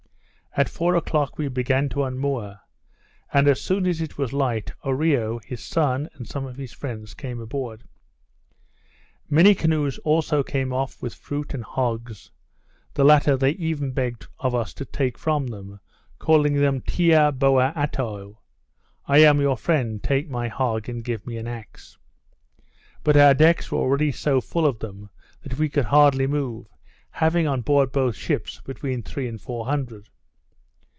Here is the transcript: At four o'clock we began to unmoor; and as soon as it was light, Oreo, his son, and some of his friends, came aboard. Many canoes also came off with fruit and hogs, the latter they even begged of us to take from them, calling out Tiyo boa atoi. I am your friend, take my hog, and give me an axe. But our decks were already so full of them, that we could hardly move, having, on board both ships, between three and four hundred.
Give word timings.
At 0.53 0.67
four 0.67 0.95
o'clock 0.95 1.37
we 1.37 1.47
began 1.47 1.87
to 1.87 2.03
unmoor; 2.03 2.59
and 3.31 3.47
as 3.47 3.61
soon 3.61 3.87
as 3.87 4.01
it 4.01 4.17
was 4.17 4.33
light, 4.33 4.73
Oreo, 4.83 5.39
his 5.45 5.63
son, 5.63 6.09
and 6.15 6.27
some 6.27 6.45
of 6.45 6.57
his 6.57 6.73
friends, 6.73 7.13
came 7.13 7.39
aboard. 7.39 7.85
Many 9.29 9.55
canoes 9.55 9.97
also 9.99 10.43
came 10.43 10.73
off 10.73 11.01
with 11.01 11.13
fruit 11.13 11.53
and 11.53 11.63
hogs, 11.63 12.31
the 12.93 13.05
latter 13.05 13.37
they 13.37 13.51
even 13.51 13.91
begged 13.93 14.27
of 14.39 14.53
us 14.53 14.73
to 14.73 14.83
take 14.83 15.17
from 15.17 15.47
them, 15.47 15.79
calling 16.19 16.57
out 16.65 16.83
Tiyo 16.83 17.31
boa 17.31 17.71
atoi. 17.73 18.35
I 19.07 19.19
am 19.19 19.39
your 19.39 19.55
friend, 19.55 20.03
take 20.03 20.29
my 20.29 20.49
hog, 20.49 20.89
and 20.89 21.01
give 21.01 21.25
me 21.25 21.37
an 21.37 21.47
axe. 21.47 21.97
But 23.05 23.15
our 23.15 23.33
decks 23.33 23.71
were 23.71 23.79
already 23.79 24.11
so 24.11 24.41
full 24.41 24.65
of 24.65 24.79
them, 24.79 25.11
that 25.43 25.57
we 25.57 25.69
could 25.69 25.85
hardly 25.85 26.27
move, 26.27 26.67
having, 27.11 27.47
on 27.47 27.61
board 27.61 27.93
both 27.93 28.17
ships, 28.17 28.59
between 28.59 29.01
three 29.01 29.29
and 29.29 29.39
four 29.39 29.63
hundred. 29.67 30.09